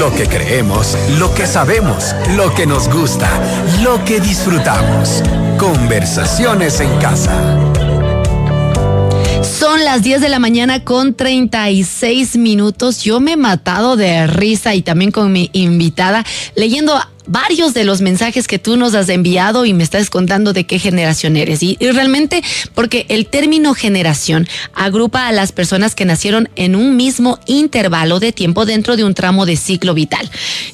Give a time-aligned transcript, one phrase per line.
[0.00, 3.28] Lo que creemos, lo que sabemos, lo que nos gusta,
[3.82, 5.22] lo que disfrutamos.
[5.58, 7.58] Conversaciones en casa.
[9.42, 13.02] Son las 10 de la mañana con 36 minutos.
[13.02, 16.24] Yo me he matado de risa y también con mi invitada
[16.54, 16.98] leyendo
[17.30, 20.80] varios de los mensajes que tú nos has enviado y me estás contando de qué
[20.80, 21.62] generación eres.
[21.62, 22.42] Y, realmente,
[22.74, 28.32] porque el término generación agrupa a las personas que nacieron en un mismo intervalo de
[28.32, 30.28] tiempo dentro de un tramo de ciclo vital.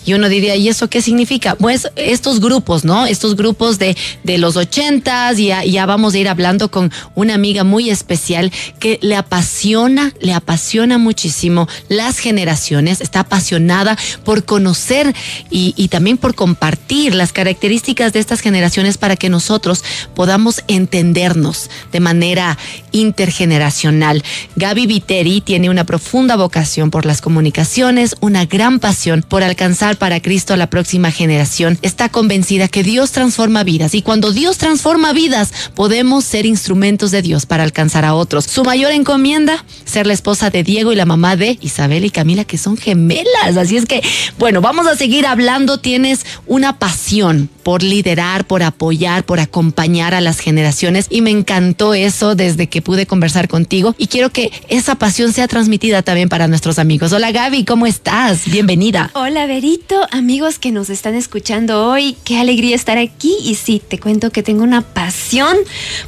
[0.06, 1.56] Y uno diría, ¿y eso qué significa?
[1.56, 3.04] Pues estos grupos, ¿no?
[3.04, 3.94] Estos grupos de,
[4.24, 8.50] de los ochentas, ya, ya vamos a ir hablando con una amiga muy especial
[8.80, 15.14] que le apasiona, le apasiona muchísimo las generaciones, está apasionada por conocer
[15.50, 19.82] y, y también por compartir las características de estas generaciones para que nosotros
[20.14, 22.56] podamos entendernos de manera
[22.92, 24.22] intergeneracional.
[24.54, 30.20] Gaby Viteri tiene una profunda vocación por las comunicaciones, una gran pasión por alcanzar para
[30.20, 31.80] Cristo a la próxima generación.
[31.82, 37.22] Está convencida que Dios transforma vidas y cuando Dios transforma vidas podemos ser instrumentos de
[37.22, 38.44] Dios para alcanzar a otros.
[38.44, 42.44] Su mayor encomienda, ser la esposa de Diego y la mamá de Isabel y Camila,
[42.44, 43.56] que son gemelas.
[43.56, 44.00] Así es que,
[44.38, 45.78] bueno, vamos a seguir hablando.
[45.78, 51.94] Tienes una pasión por liderar, por apoyar, por acompañar a las generaciones y me encantó
[51.94, 56.46] eso desde que pude conversar contigo y quiero que esa pasión sea transmitida también para
[56.46, 57.12] nuestros amigos.
[57.12, 58.48] Hola Gaby, ¿cómo estás?
[58.48, 59.10] Bienvenida.
[59.14, 63.98] Hola Berito, amigos que nos están escuchando hoy, qué alegría estar aquí y sí, te
[63.98, 65.56] cuento que tengo una pasión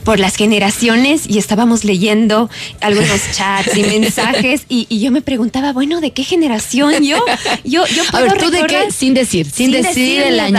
[0.04, 2.48] por las generaciones y estábamos leyendo
[2.80, 7.18] algunos chats y mensajes y, yo me preguntaba, bueno, ¿de qué generación yo?
[7.64, 8.90] Yo, yo puedo a ver, ¿tú de qué?
[8.90, 10.58] Sin decir, sin, decir el año.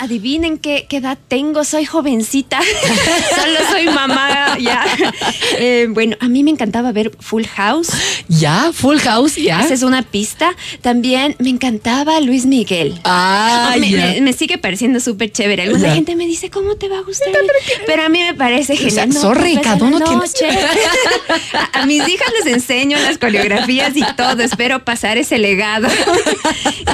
[0.00, 2.58] Adivinen qué, edad tengo, soy jovencita,
[3.36, 4.84] solo soy mamá, ya.
[5.58, 7.88] Eh, bueno, a mí me encantaba ver Full House.
[8.28, 9.60] Ya, Full House, ya.
[9.60, 10.54] Esa es una pista.
[10.80, 12.98] También me encantaba Luis Miguel.
[13.04, 15.64] Ah, me, sigue pareciendo súper chévere.
[15.64, 17.32] Alguna gente me dice, ¿cómo te va a gustar?
[17.86, 19.12] Pero a mí me parece genial.
[19.12, 20.16] sorry, pues, cada uno tiene...
[21.72, 24.42] a, mis hijas les enseño las coreografías y todo.
[24.42, 25.88] Espero pasar ese legado.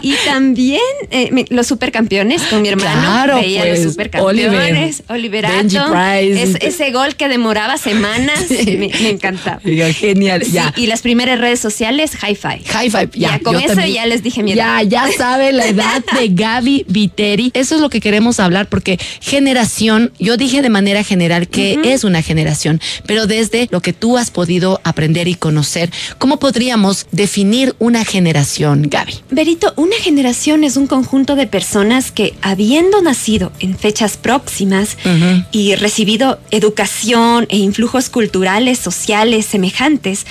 [0.03, 3.01] y también eh, los supercampeones con mi hermano.
[3.03, 5.03] Claro, veía pues, los supercampeones.
[5.09, 5.95] Oliver, Oliverato.
[6.15, 8.47] Es, ese gol que demoraba semanas.
[8.51, 9.61] me, encantaba.
[9.93, 10.43] Genial.
[10.43, 10.73] ya.
[10.77, 12.65] y las primeras redes sociales, Hi-Fi.
[12.65, 13.39] Hi-Fi, ya.
[13.41, 14.83] con eso ya les dije mi edad.
[14.83, 17.51] Ya, ya sabe la edad de Gaby Viteri.
[17.55, 22.05] Eso es lo que queremos hablar porque generación, yo dije de manera general que es
[22.05, 27.75] una generación, pero desde lo que tú has podido aprender y conocer, ¿cómo podríamos definir
[27.79, 29.15] una generación, Gaby?
[29.31, 31.82] Berito, una generación es un conjunto de personas
[32.13, 34.97] que habiendo nacido en fechas próximas
[35.51, 40.27] y recibido educación e influjos culturales, sociales semejantes,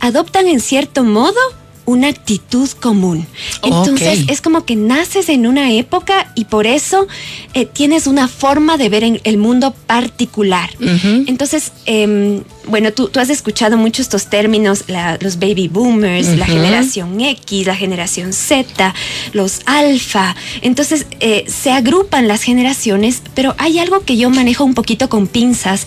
[0.00, 1.38] adoptan en cierto modo
[1.86, 3.26] una actitud común.
[3.62, 7.06] Entonces es como que naces en una época y por eso
[7.52, 10.70] eh, tienes una forma de ver en el mundo particular.
[11.26, 14.84] Entonces, em, bueno, tú, tú, has escuchado mucho estos términos,
[15.20, 18.94] los baby boomers, la generación X, la generación Z,
[19.32, 20.34] los alfa.
[20.62, 25.26] Entonces, eh, se agrupan las generaciones, pero hay algo que yo manejo un poquito con
[25.26, 25.86] pinzas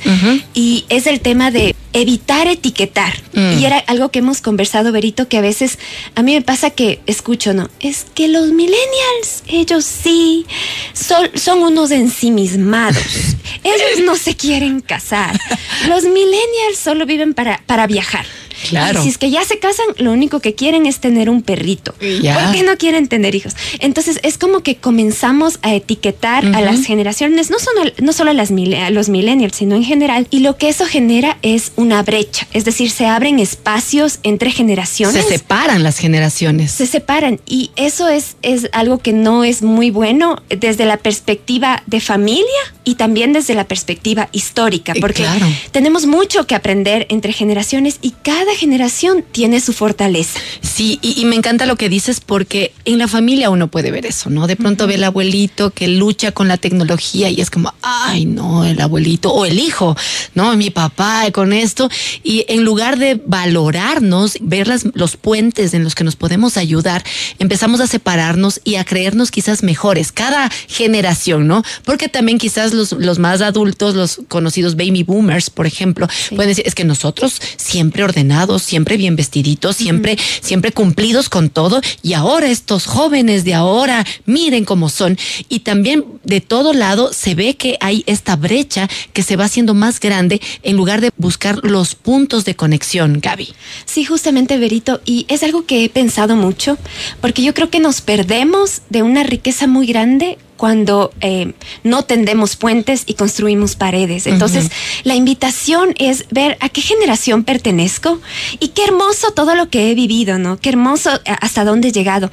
[0.53, 3.13] y es el tema de evitar etiquetar.
[3.33, 3.59] Mm.
[3.59, 5.79] Y era algo que hemos conversado, Berito, que a veces
[6.15, 7.69] a mí me pasa que escucho, ¿no?
[7.79, 10.45] Es que los millennials, ellos sí,
[10.93, 12.97] son, son unos ensimismados.
[13.63, 15.39] ellos no se quieren casar.
[15.87, 18.25] Los millennials solo viven para, para viajar.
[18.69, 18.99] Claro.
[18.99, 21.93] Y si es que ya se casan, lo único que quieren es tener un perrito.
[21.93, 23.55] ¿Por qué no quieren tener hijos?
[23.79, 28.33] Entonces es como que comenzamos a etiquetar a las generaciones, no solo, no solo a,
[28.33, 30.27] las, a los millennials, sino en general.
[30.29, 32.47] Y lo que eso genera es una brecha.
[32.53, 35.25] Es decir, se abren espacios entre generaciones.
[35.25, 36.71] Se separan las generaciones.
[36.71, 37.39] Se separan.
[37.45, 42.43] Y eso es, es algo que no es muy bueno desde la perspectiva de familia
[42.83, 44.93] y también desde la perspectiva histórica.
[44.93, 45.25] Eh, porque
[45.71, 50.39] tenemos mucho que aprender entre generaciones y cada generación tiene su fortaleza.
[50.61, 54.29] Sí, y, me encanta lo que dices porque en la familia uno puede ver eso,
[54.29, 54.47] ¿no?
[54.47, 58.63] De pronto ve el abuelito que lucha con la tecnología y es como, ay, no,
[58.63, 59.97] el abuelito o el hijo,
[60.35, 60.55] ¿no?
[60.55, 61.89] Mi papá con esto.
[62.23, 67.03] Y en lugar de valorarnos, ver los puentes en los que nos podemos ayudar,
[67.39, 71.63] empezamos a separarnos y a creernos quizás mejores, cada generación, ¿no?
[71.83, 76.67] Porque también quizás los, los más adultos, los conocidos baby boomers, por ejemplo, pueden decir,
[76.67, 81.81] es que nosotros siempre ordenamos siempre bien vestiditos, siempre, siempre cumplidos con todo.
[82.01, 85.17] Y ahora estos jóvenes de ahora, miren cómo son.
[85.49, 89.73] Y también de todo lado se ve que hay esta brecha que se va haciendo
[89.73, 93.53] más grande en lugar de buscar los puntos de conexión, Gaby.
[93.85, 95.01] Sí, justamente, Berito.
[95.05, 96.77] Y es algo que he pensado mucho,
[97.21, 102.55] porque yo creo que nos perdemos de una riqueza muy grande cuando eh, no tendemos
[102.55, 104.27] puentes y construimos paredes.
[104.27, 104.69] Entonces,
[105.03, 108.19] la invitación es ver a qué generación pertenezco
[108.59, 110.57] y qué hermoso todo lo que he vivido, ¿no?
[110.57, 112.31] Qué hermoso eh, hasta dónde he llegado.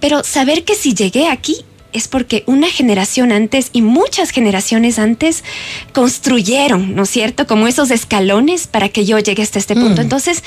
[0.00, 1.64] Pero saber que si llegué aquí
[1.94, 5.44] es porque una generación antes y muchas generaciones antes
[5.92, 7.46] construyeron, ¿no es cierto?
[7.46, 10.02] Como esos escalones para que yo llegue hasta este punto.
[10.02, 10.04] Mm.
[10.04, 10.42] Entonces,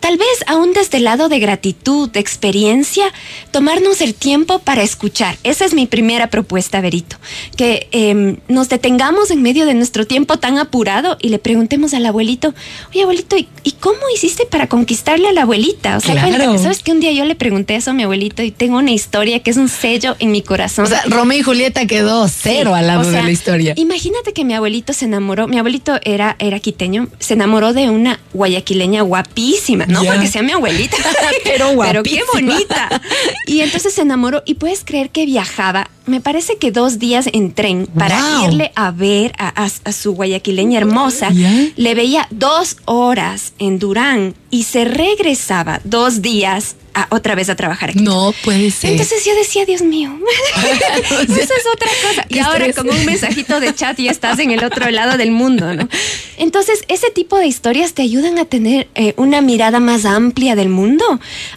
[0.00, 3.12] tal vez aún desde el lado de gratitud, de experiencia,
[3.50, 5.36] tomarnos el tiempo para escuchar.
[5.44, 7.16] Esa es mi primera propuesta, Berito.
[7.56, 12.06] Que em, nos detengamos en medio de nuestro tiempo tan apurado y le preguntemos al
[12.06, 12.54] abuelito,
[12.90, 13.46] oye abuelito, ¿y,
[13.80, 15.98] cómo hiciste para conquistarle a la abuelita?
[15.98, 18.78] O sea, ¿sabes que un día yo le pregunté eso a mi abuelito y tengo
[18.78, 20.85] una historia que es un sello en mi corazón?
[20.86, 23.74] O sea, Romeo y Julieta quedó cero al lado de la historia.
[23.76, 28.20] Imagínate que mi abuelito se enamoró, mi abuelito era, era quiteño, se enamoró de una
[28.32, 30.96] guayaquileña guapísima, no porque sea mi abuelita,
[31.44, 33.02] pero Pero qué bonita.
[33.46, 37.52] Y entonces se enamoró y puedes creer que viajaba me parece que dos días en
[37.52, 41.30] tren para irle a ver a, su guayaquileña hermosa.
[41.30, 46.76] Le veía dos horas en Durán y se regresaba dos días
[47.10, 48.00] otra vez a trabajar aquí.
[48.00, 48.90] No puede ser.
[48.90, 50.18] Entonces yo decía, Dios mío,
[51.22, 52.26] esa es otra cosa.
[52.28, 55.74] Y ahora como un mensajito de chat y estás en el otro lado del mundo,
[55.74, 55.88] ¿no?
[56.38, 60.68] Entonces ese tipo de historias te ayudan a tener eh, una mirada más amplia del
[60.68, 61.04] mundo,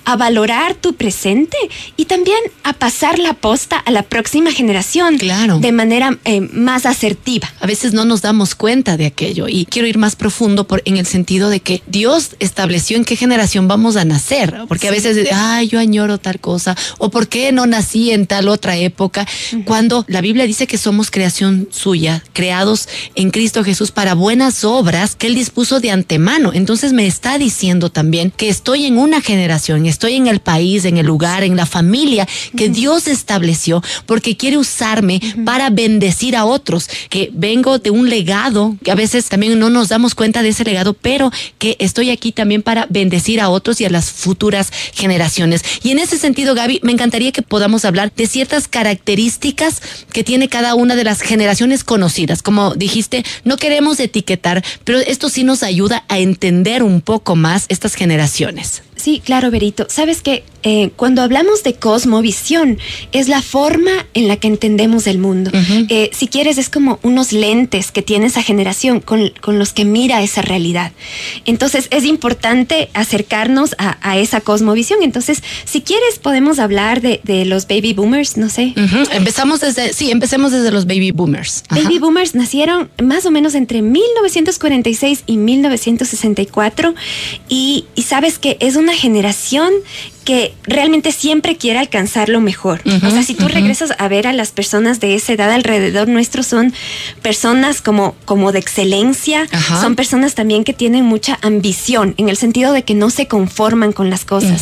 [0.06, 1.58] a valorar tu presente
[1.98, 5.60] y también a pasar la posta a la próxima generación claro.
[5.60, 7.52] de manera eh, más asertiva.
[7.60, 10.98] A veces no nos damos cuenta de aquello y quiero ir más profundo por, en
[10.98, 15.29] el sentido de que Dios estableció en qué generación vamos a nacer, porque a veces,
[15.32, 19.28] ay, yo añoro tal cosa, o por qué no nací en tal otra época,
[19.66, 25.16] cuando la Biblia dice que somos creación suya, creados en Cristo Jesús para buenas obras
[25.16, 26.52] que Él dispuso de antemano.
[26.54, 30.98] Entonces me está diciendo también que estoy en una generación, estoy en el país, en
[30.98, 36.90] el lugar, en la familia que Dios estableció, porque quiere usarme para bendecir a otros,
[37.10, 40.64] que vengo de un legado, que a veces también no nos damos cuenta de ese
[40.64, 45.19] legado, pero que estoy aquí también para bendecir a otros y a las futuras generaciones.
[45.84, 49.82] Y en ese sentido, Gaby, me encantaría que podamos hablar de ciertas características
[50.12, 52.42] que tiene cada una de las generaciones conocidas.
[52.42, 57.66] Como dijiste, no queremos etiquetar, pero esto sí nos ayuda a entender un poco más
[57.70, 58.84] estas generaciones.
[59.00, 59.86] Sí, claro, Berito.
[59.88, 62.78] Sabes que eh, cuando hablamos de cosmovisión,
[63.14, 65.52] es la forma en la que entendemos el mundo.
[65.88, 70.22] Eh, si quieres, es como unos lentes que tiene esa generación con, los que mira
[70.22, 70.92] esa realidad.
[71.46, 74.99] Entonces, es importante acercarnos a, esa cosmovisión.
[75.04, 78.74] Entonces, si quieres, podemos hablar de, los baby boomers, no sé.
[79.12, 81.64] Empezamos desde, sí, empecemos desde los baby boomers.
[81.70, 86.96] Baby boomers nacieron más o menos entre 1946 y 1964
[87.48, 89.74] y, y sabes que es una generación
[90.30, 92.82] que realmente siempre quiere alcanzar lo mejor.
[92.86, 96.44] o sea, si tú regresas a ver a las personas de esa edad alrededor nuestro,
[96.44, 96.72] son
[97.24, 99.48] personas como, como de excelencia,
[99.82, 103.92] son personas también que tienen mucha ambición, en el sentido de que no se conforman
[103.92, 104.62] con las cosas.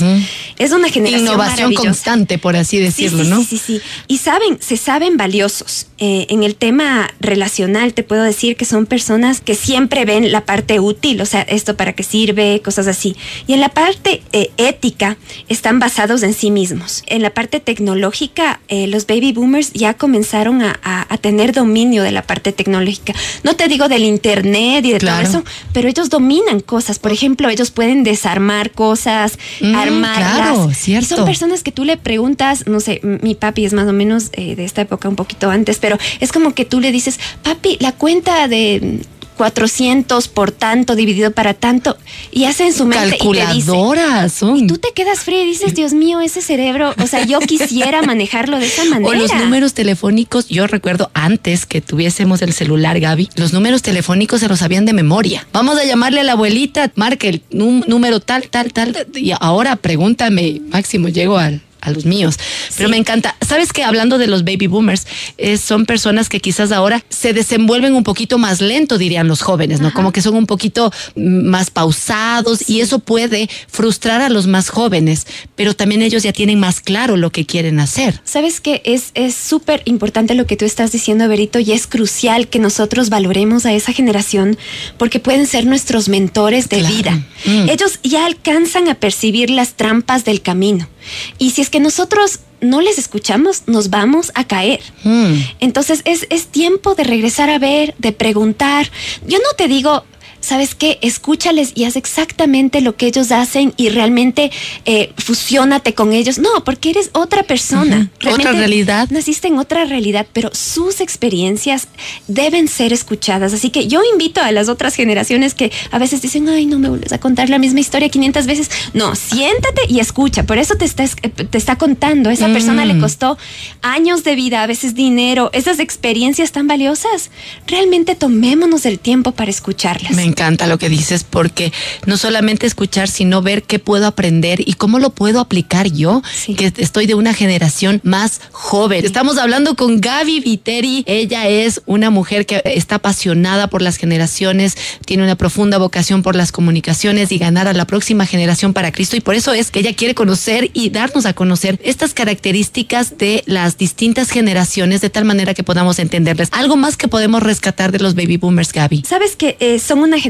[0.58, 3.38] Es una generación Innovación constante, por así decirlo, sí, ¿no?
[3.42, 3.82] Sí, sí, sí.
[4.08, 5.88] Y saben, se saben valiosos.
[6.00, 10.46] Eh, en el tema relacional te puedo decir que son personas que siempre ven la
[10.46, 13.16] parte útil, o sea, esto para qué sirve, cosas así.
[13.48, 15.18] Y en la parte eh, ética,
[15.48, 17.04] están basados en sí mismos.
[17.08, 20.74] En la parte tecnológica, eh, los baby boomers ya comenzaron a,
[21.22, 23.14] tener dominio de la parte tecnológica.
[23.44, 25.44] No te digo del internet y de todo eso,
[25.74, 27.00] pero ellos dominan cosas.
[27.00, 30.36] Por ejemplo, ellos pueden desarmar cosas, mm, armarlas.
[30.36, 31.16] Claro, cierto.
[31.16, 34.56] son personas que tú le preguntas, no sé, mi papi es más o menos eh,
[34.56, 35.87] de esta época un poquito antes, pero
[36.20, 39.02] es como que tú le dices, papi, la cuenta de
[39.38, 41.98] 400 por tanto dividido para tanto
[42.32, 45.94] y hace en su mente calculadoras y, y tú te quedas frío y dices Dios
[45.94, 50.50] mío ese cerebro o sea yo quisiera manejarlo de esa manera o los números telefónicos
[50.50, 54.94] yo recuerdo antes que tuviésemos el celular Gaby los números telefónicos se los sabían de
[54.94, 55.48] memoria.
[55.54, 60.62] Vamos a llamarle a la abuelita marque el número tal tal tal y ahora pregúntame
[60.72, 62.38] máximo llego al a los míos.
[62.76, 63.36] Pero me encanta.
[63.48, 67.96] ¿Sabes que Hablando de los baby boomers, eh, son personas que quizás ahora se desenvuelven
[67.96, 69.94] un poquito más lento, dirían los jóvenes, ¿no?
[69.94, 75.26] Como que son un poquito más pausados y eso puede frustrar a los más jóvenes,
[75.56, 78.20] pero también ellos ya tienen más claro lo que quieren hacer.
[78.24, 82.60] ¿Sabes que Es súper importante lo que tú estás diciendo, Berito, y es crucial que
[82.60, 84.58] nosotros valoremos a esa generación
[84.98, 87.12] porque pueden ser nuestros mentores de vida.
[87.46, 87.70] Mm.
[87.70, 90.88] Ellos ya alcanzan a percibir las trampas del camino.
[91.38, 94.82] Y si es que nosotros no les escuchamos, nos vamos a caer.
[95.04, 95.34] Mm.
[95.60, 98.90] Entonces es, es tiempo de regresar a ver, de preguntar.
[99.26, 100.04] Yo no te digo,
[100.48, 100.98] ¿sabes qué?
[101.02, 104.50] Escúchales y haz exactamente lo que ellos hacen y realmente
[104.86, 106.40] eh, fusionate con ellos.
[106.40, 108.10] No, porque eres otra persona.
[108.26, 109.10] otra realidad.
[109.12, 111.90] Naciste en otra realidad, pero sus experiencias
[112.28, 113.54] deben ser escuchadas.
[113.54, 116.88] Así que yo invito a las otras generaciones que a veces dicen, ay, no me
[116.88, 118.72] vuelves a contar la misma historia 500 veces.
[118.94, 120.44] No, siéntate y escucha.
[120.44, 122.30] Por eso te está, te está contando.
[122.30, 123.02] Esa persona le mm.
[123.02, 123.38] costó
[123.82, 127.32] años de vida, a veces dinero, esas experiencias tan valiosas.
[127.68, 131.74] Realmente tomémonos el tiempo para escucharlas encanta lo que dices porque
[132.06, 136.22] no solamente escuchar, sino ver qué puedo aprender y cómo lo puedo aplicar yo,
[136.56, 139.04] que estoy de una generación más joven.
[139.04, 141.04] Estamos hablando con Gaby Viteri.
[141.08, 146.36] Ella es una mujer que está apasionada por las generaciones, tiene una profunda vocación por
[146.36, 149.16] las comunicaciones y ganar a la próxima generación para Cristo.
[149.16, 153.44] Y por eso es que ella quiere conocer y darnos a conocer estas características de
[153.48, 156.50] las distintas generaciones de tal manera que podamos entenderles.
[156.52, 159.04] Algo más que podemos rescatar de los baby boomers, Gaby.
[159.08, 160.27] Sabes que eh, son una generación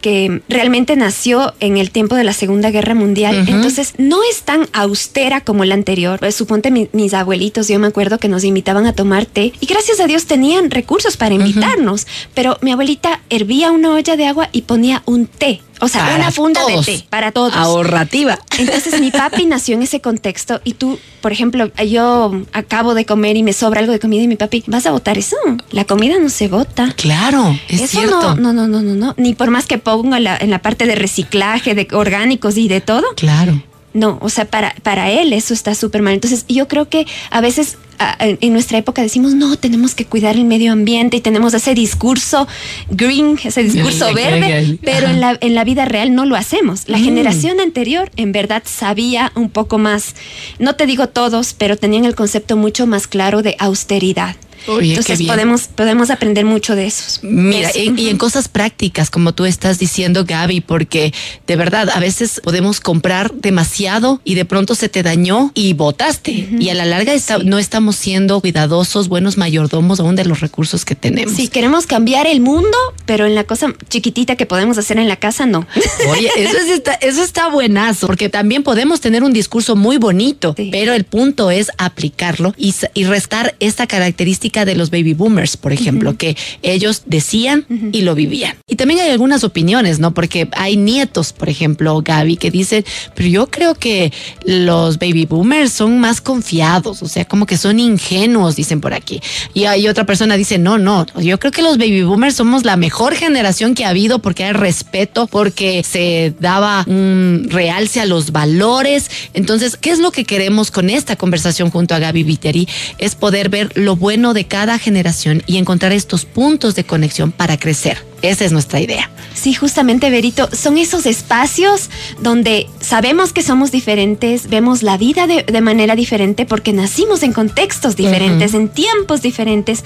[0.00, 4.66] que realmente nació en el tiempo de la Segunda Guerra Mundial, entonces no es tan
[4.72, 6.18] austera como la anterior.
[6.18, 10.00] Pues, suponte mis abuelitos, yo me acuerdo que nos invitaban a tomar té y gracias
[10.00, 14.62] a Dios tenían recursos para invitarnos, pero mi abuelita hervía una olla de agua y
[14.62, 17.54] ponía un té o sea, una funda de té para todos.
[17.54, 18.38] Ahorrativa.
[18.58, 23.36] Entonces mi papi nació en ese contexto y tú, por ejemplo, yo acabo de comer
[23.36, 25.36] y me sobra algo de comida y mi papi, ¿vas a votar eso?
[25.70, 26.92] La comida no se vota.
[26.96, 28.36] Claro, es eso cierto.
[28.36, 31.74] No, no, no, no, no, Ni por más que ponga en la parte de reciclaje,
[31.74, 33.04] de orgánicos y de todo.
[33.16, 33.62] Claro.
[33.94, 36.14] No, o sea, para, para él eso está súper mal.
[36.14, 37.78] Entonces, yo creo que a veces
[38.18, 42.46] en nuestra época decimos, no, tenemos que cuidar el medio ambiente y tenemos ese discurso
[42.90, 46.88] green, ese discurso verde, pero en la, en la vida real no lo hacemos.
[46.88, 47.04] La mm.
[47.04, 50.14] generación anterior en verdad sabía un poco más,
[50.58, 54.36] no te digo todos, pero tenían el concepto mucho más claro de austeridad.
[54.66, 57.20] Entonces podemos, podemos aprender mucho de esos.
[57.22, 61.12] Mira, y, en cosas prácticas, como tú estás diciendo, Gaby, porque
[61.46, 66.48] de verdad a veces podemos comprar demasiado y de pronto se te dañó y botaste.
[66.58, 67.12] Y a la larga
[67.44, 71.34] no estamos siendo cuidadosos, buenos mayordomos aún de los recursos que tenemos.
[71.34, 75.16] Sí, queremos cambiar el mundo, pero en la cosa chiquitita que podemos hacer en la
[75.16, 75.66] casa, no.
[76.10, 80.92] Oye, eso, está, eso está buenazo, porque también podemos tener un discurso muy bonito, pero
[80.92, 86.16] el punto es aplicarlo y, y restar esta característica de los baby boomers, por ejemplo,
[86.16, 88.56] que ellos decían y lo vivían.
[88.68, 90.14] Y también hay algunas opiniones, ¿no?
[90.14, 92.84] Porque hay nietos, por ejemplo, Gaby, que dicen,
[93.16, 94.12] pero yo creo que
[94.44, 99.20] los baby boomers son más confiados, o sea, como que son ingenuos, dicen por aquí.
[99.52, 102.76] Y hay otra persona dice, no, no, yo creo que los baby boomers somos la
[102.76, 108.32] mejor generación que ha habido porque hay respeto, porque se daba un realce a los
[108.32, 109.10] valores.
[109.32, 112.68] Entonces, ¿qué es lo que queremos con esta conversación junto a Gaby Viteri?
[112.98, 117.56] Es poder ver lo bueno de cada generación y encontrar estos puntos de conexión para
[117.56, 117.98] crecer.
[118.24, 119.10] Esa es nuestra idea.
[119.34, 121.90] Sí, justamente, Berito, son esos espacios
[122.20, 127.96] donde sabemos que somos diferentes, vemos la vida de, manera diferente porque nacimos en contextos
[127.96, 129.84] diferentes, en tiempos diferentes.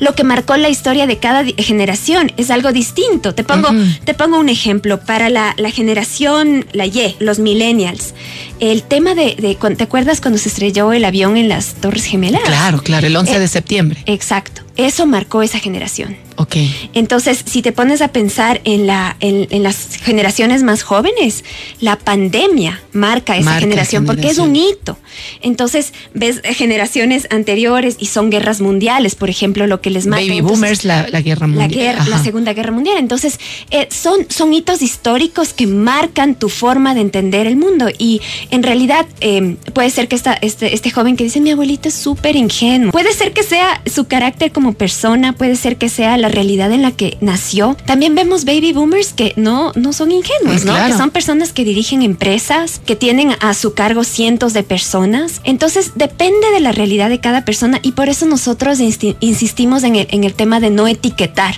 [0.00, 3.34] Lo que marcó la historia de cada generación es algo distinto.
[3.34, 3.68] Te pongo,
[4.04, 5.00] te pongo un ejemplo.
[5.00, 8.14] Para la, generación, la Y, los millennials,
[8.60, 12.42] el tema de, ¿te acuerdas cuando se estrelló el avión en las Torres Gemelas?
[12.44, 14.02] Claro, claro, el 11 de eh, septiembre.
[14.06, 14.67] Exacto.
[14.78, 16.16] Eso marcó esa generación.
[16.36, 16.54] Ok.
[16.94, 21.44] Entonces, si te pones a pensar en, la, en, las generaciones más jóvenes,
[21.80, 24.96] la pandemia marca esa generación, porque es un hito.
[25.42, 30.26] Entonces, ves generaciones anteriores y son guerras mundiales, por ejemplo, lo que les marca.
[30.26, 31.70] Baby boomers, la, guerra mundial.
[31.72, 32.98] La, guerra, la Segunda Guerra Mundial.
[32.98, 33.40] Entonces,
[33.72, 37.88] eh, son, son hitos históricos que marcan tu forma de entender el mundo.
[37.98, 38.20] Y
[38.52, 41.94] en realidad, eh, puede ser que esta, este, este joven que dice, mi abuelita es
[41.94, 42.92] súper ingenuo.
[42.92, 46.72] Puede ser que sea su carácter como como persona, puede ser que sea la realidad
[46.72, 47.74] en la que nació.
[47.86, 50.74] También vemos baby boomers que no, no son ingenuos, ¿no?
[50.86, 55.40] Que son personas que dirigen empresas, que tienen a su cargo cientos de personas.
[55.44, 60.08] Entonces, depende de la realidad de cada persona y por eso nosotros insistimos en el,
[60.10, 61.54] en el tema de no etiquetar.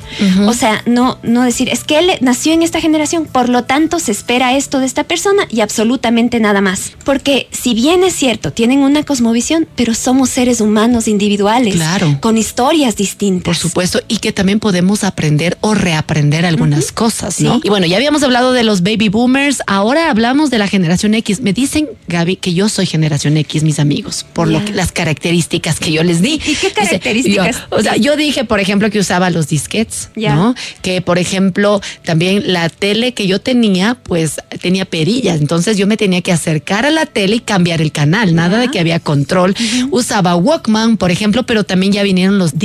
[0.46, 3.98] O sea, no, no decir, es que él nació en esta generación, por lo tanto
[3.98, 6.92] se espera esto de esta persona y absolutamente nada más.
[7.04, 11.74] Porque si bien es cierto, tienen una cosmovisión, pero somos seres humanos individuales.
[11.74, 12.18] Claro.
[12.20, 13.45] Con historias distintas.
[13.45, 17.59] Por supuesto, y que también podemos aprender o reaprender algunas cosas, ¿no?
[17.64, 21.40] Y bueno, ya habíamos hablado de los baby boomers, ahora hablamos de la generación X.
[21.40, 25.80] Me dicen, Gaby, que yo soy generación X, mis amigos, por lo que, las características
[25.80, 26.40] que yo les di.
[26.45, 27.62] ¿Y qué características?
[27.71, 30.54] o sea, yo dije, por ejemplo, que usaba los disquets, ¿no?
[30.83, 35.97] Que, por ejemplo, también la tele que yo tenía, pues tenía perillas, entonces yo me
[35.97, 39.54] tenía que acercar a la tele y cambiar el canal, nada de que había control.
[39.90, 42.59] Usaba Walkman, por ejemplo, pero también ya vinieron los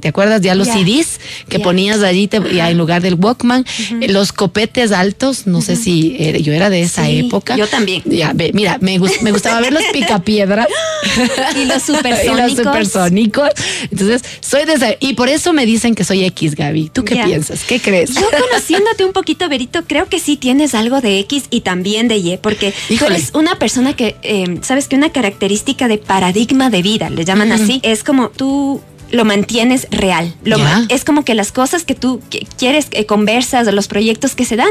[0.00, 0.40] ¿te acuerdas?
[0.40, 3.64] Ya los CDs que ponías allí te, ya en lugar del Walkman,
[4.00, 7.56] eh, los copetes altos, no sé si eh, yo era de esa época.
[7.56, 8.02] Yo también.
[8.04, 10.68] Ya, mira, me, me gustaba ver los picapiedras
[11.56, 12.52] y los supersónicos.
[12.52, 13.50] y los supersónicos.
[13.90, 14.88] Entonces, soy de esa.
[15.00, 16.90] Y por eso me dicen que soy X, Gaby.
[16.92, 17.64] ¿Tú qué piensas?
[17.64, 18.14] ¿Qué crees?
[18.14, 22.18] Yo conociéndote un poquito, Berito, creo que sí tienes algo de X y también de
[22.18, 26.82] Y, porque tú eres una persona que, eh, sabes que una característica de paradigma de
[26.82, 30.34] vida, le llaman así, es como tú lo mantienes real.
[30.44, 30.56] Lo
[30.88, 32.20] es como que las cosas que tú
[32.56, 34.68] quieres, que conversas, los proyectos que se dan,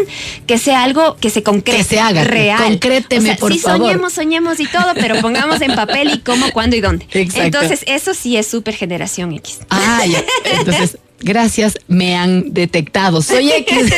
[0.48, 1.77] que sea algo que se concrete.
[1.77, 2.24] Que se haga.
[2.24, 2.62] Real.
[2.62, 6.75] Concréteme, o por sí soñemos, soñemos y todo, pero pongamos en papel y cómo, cuándo
[6.75, 7.08] y dónde.
[7.13, 9.60] Entonces, eso sí es super generación X.
[9.70, 10.24] Ah, ya.
[10.60, 13.20] Entonces, Gracias, me han detectado.
[13.24, 13.91] Soy X.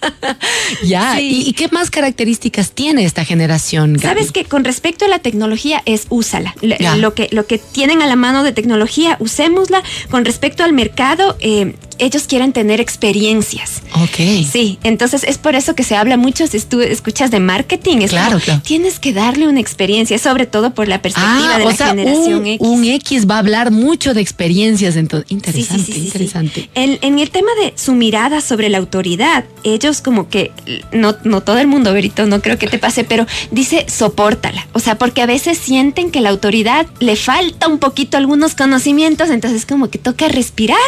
[0.84, 1.20] ya.
[1.20, 3.98] ¿Y, qué más características tiene esta generación?
[3.98, 6.54] Sabes que con respecto a la tecnología es úsala.
[6.98, 9.82] Lo que, lo que tienen a la mano de tecnología, usémosla.
[10.08, 13.82] Con respecto al mercado, eh, ellos quieren tener experiencias.
[13.94, 14.46] Ok.
[14.50, 18.10] Sí, entonces es por eso que se habla mucho, si tú escuchas de marketing, es
[18.10, 18.60] claro, claro.
[18.64, 22.46] tienes que darle una experiencia, sobre todo por la perspectiva ah, de la generación un,
[22.46, 22.68] X.
[22.68, 26.51] Un X va a hablar mucho de experiencias, entonces, interesante, interesante.
[26.74, 30.50] En, en, el tema de su mirada sobre la autoridad, ellos como que,
[30.92, 34.66] no, no todo el mundo, Berito, no creo que te pase, pero dice, sopórtala.
[34.72, 39.30] O sea, porque a veces sienten que la autoridad le falta un poquito algunos conocimientos,
[39.30, 40.78] entonces como que toca respirar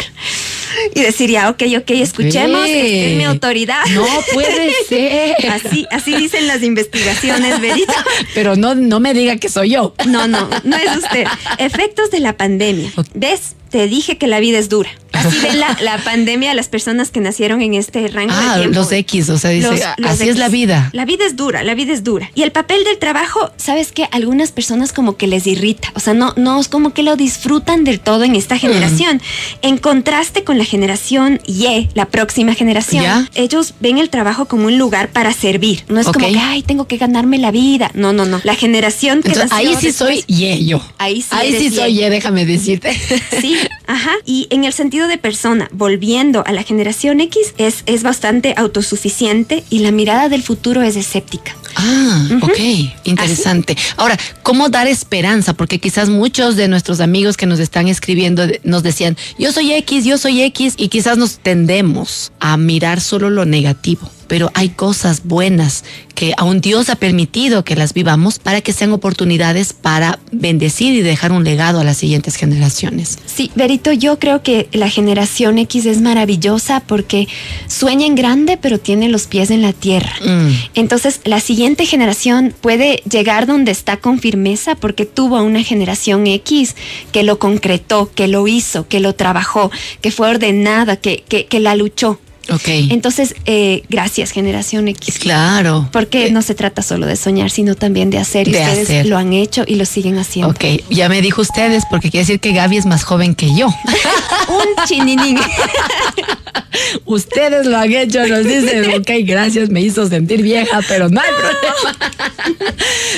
[0.93, 3.85] y decir, ya, ok, ok, escuchemos, es mi autoridad.
[3.93, 5.35] No puede ser.
[5.55, 7.93] Así, así dicen las investigaciones, Berito.
[8.33, 9.93] Pero no, no me diga que soy yo.
[10.07, 11.25] No, no, no es usted.
[11.57, 12.91] Efectos de la pandemia.
[13.13, 13.55] ¿Ves?
[13.75, 14.89] Te dije que la vida es dura.
[15.11, 18.61] Así ven la, la pandemia a las personas que nacieron en este rango ah, de
[18.61, 18.79] tiempo.
[18.79, 20.89] los X, o sea, dice, así es la vida.
[20.93, 22.31] La vida es dura, la vida es dura.
[22.35, 24.07] Y el papel del trabajo, ¿sabes qué?
[24.11, 27.83] Algunas personas como que les irrita, o sea, no, no es como que lo disfrutan
[27.83, 29.21] del todo en esta generación.
[29.61, 34.77] En contraste con la generación Y, la próxima generación, ellos ven el trabajo como un
[34.77, 35.83] lugar para servir.
[35.87, 37.91] No es como que, ay, tengo que ganarme la vida.
[37.93, 38.39] No, no, no.
[38.43, 40.81] La generación que Ahí sí soy Y yo.
[40.97, 42.95] Ahí sí, ahí sí soy Y, déjame decirte.
[43.41, 44.11] Sí, Ajá.
[44.25, 49.63] Y en el sentido de persona, volviendo a la generación X, es, es bastante autosuficiente
[49.69, 51.55] y la mirada del futuro es escéptica.
[51.75, 52.57] Ah, ok,
[53.03, 53.75] interesante.
[53.97, 55.53] Ahora, ¿cómo dar esperanza?
[55.53, 60.05] Porque quizás muchos de nuestros amigos que nos están escribiendo nos decían, yo soy X,
[60.05, 65.23] yo soy X, y quizás nos tendemos a mirar solo lo negativo pero hay cosas
[65.23, 65.83] buenas
[66.15, 71.01] que aún Dios ha permitido que las vivamos para que sean oportunidades para bendecir y
[71.01, 73.19] dejar un legado a las siguientes generaciones.
[73.25, 77.27] Sí, Berito, yo creo que la generación X es maravillosa porque
[77.67, 80.13] sueña en grande, pero tiene los pies en la tierra.
[80.25, 80.51] Mm.
[80.75, 86.75] Entonces, la siguiente generación puede llegar donde está con firmeza porque tuvo una generación X
[87.11, 91.59] que lo concretó, que lo hizo, que lo trabajó, que fue ordenada, que, que, que
[91.59, 92.19] la luchó.
[92.51, 92.67] Ok.
[92.67, 95.19] Entonces, eh, gracias, Generación X.
[95.19, 95.89] Claro.
[95.91, 98.47] Porque eh, no se trata solo de soñar, sino también de hacer.
[98.47, 99.05] Y de ustedes hacer.
[99.07, 100.51] lo han hecho y lo siguen haciendo.
[100.51, 103.67] Ok, ya me dijo ustedes, porque quiere decir que Gaby es más joven que yo.
[104.47, 105.37] Un chininín.
[107.05, 111.29] ustedes lo han hecho, nos dicen, ok, gracias, me hizo sentir vieja, pero no hay
[111.39, 111.95] problema.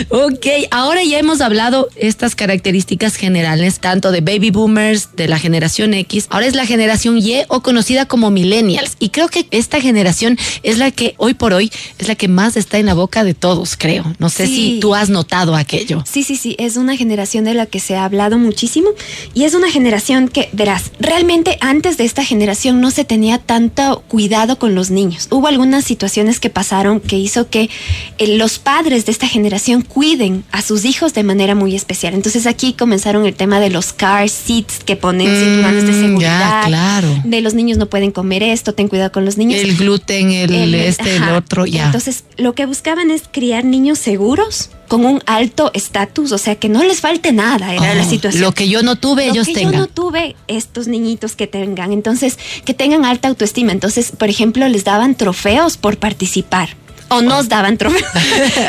[0.25, 5.93] ok, ahora ya hemos hablado estas características generales, tanto de baby boomers, de la generación
[5.93, 8.95] X, ahora es la generación Y o conocida como millennials.
[8.99, 12.55] Y creo que esta generación es la que hoy por hoy es la que más
[12.55, 14.05] está en la boca de todos, creo.
[14.19, 16.03] No sé si tú has notado aquello.
[16.05, 18.89] Sí, sí, sí, es una generación de la que se ha hablado muchísimo
[19.33, 24.03] y es una generación que, verás, realmente antes de esta generación no se tenía tanto
[24.07, 25.29] cuidado con los niños.
[25.31, 27.71] Hubo algunas situaciones que pasaron que hizo que
[28.19, 32.13] eh, los padres de esta generación cuiden a sus hijos de manera muy especial.
[32.13, 35.99] Entonces aquí comenzaron el tema de los car seats que ponen Mm, cinturones de ya,
[36.01, 36.63] seguridad.
[36.67, 37.07] claro.
[37.23, 39.59] De los niños no pueden comer esto, ten cuidado con los niños.
[39.61, 41.37] El gluten, el, El- este, el ajá.
[41.37, 41.85] otro, ya.
[41.85, 46.69] Entonces, lo que buscaban es criar niños seguros, con un alto estatus, o sea, que
[46.69, 48.41] no les falte nada, era la Oh, situación.
[48.41, 49.73] Lo que yo no tuve, Lo ellos que tengan.
[49.73, 53.71] yo no tuve, estos niñitos que tengan, entonces, que tengan alta autoestima.
[53.73, 56.69] Entonces, por ejemplo, les daban trofeos por participar.
[57.09, 58.03] O nos daban trofeos.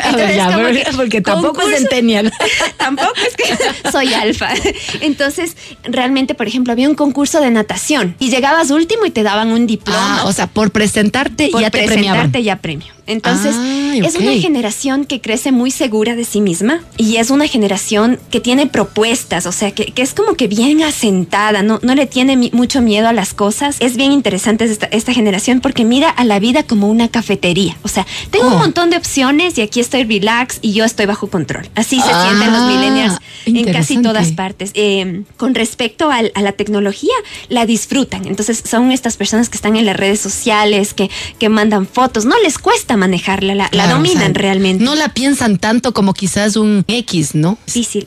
[0.05, 2.31] Entonces, Ya, como porque, que porque tampoco es concurso- centennial.
[2.77, 4.49] Tampoco es que soy alfa.
[5.01, 9.49] Entonces, realmente, por ejemplo, había un concurso de natación y llegabas último y te daban
[9.51, 10.21] un diploma.
[10.21, 12.31] Ah, o sea, por presentarte por ya te premiaban.
[12.31, 12.93] presentarte ya premio.
[13.09, 14.21] Entonces, Ay, es ok.
[14.21, 18.67] una generación que crece muy segura de sí misma y es una generación que tiene
[18.67, 22.51] propuestas, o sea, que, que es como que bien asentada, no, no le tiene mi-
[22.53, 23.77] mucho miedo a las cosas.
[23.79, 27.75] Es bien interesante esta, esta generación porque mira a la vida como una cafetería.
[27.83, 28.53] O sea, tengo Oh.
[28.53, 31.67] un montón de opciones y aquí estoy relax y yo estoy bajo control.
[31.75, 34.71] Así se Ah, sienten los millennials en casi todas partes.
[34.75, 37.13] Eh, con respecto al- a la tecnología,
[37.49, 38.25] la disfrutan.
[38.27, 42.25] Entonces son estas personas que están en las redes sociales, que, que mandan fotos.
[42.25, 44.83] No les cuesta manejarla, la, dominan o sea, realmente.
[44.83, 47.57] No la piensan tanto como quizás un X, ¿no?
[47.65, 48.05] Difícil.